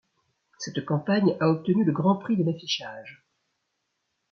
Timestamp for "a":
1.39-1.47